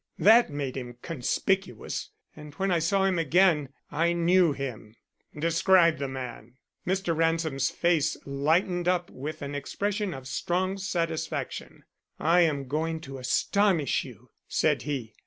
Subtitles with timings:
[0.17, 4.95] That made him conspicuous and when I saw him again I knew him."
[5.37, 6.55] "Describe the man."
[6.87, 7.15] Mr.
[7.15, 11.83] Ransom's face lightened up with an expression of strong satisfaction.
[12.19, 15.13] "I am going to astonish you," said he.